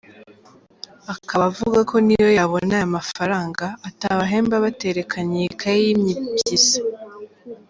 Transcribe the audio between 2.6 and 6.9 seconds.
aya mafaranga atabahemba baterekanye iyi kayi y’imibyizi.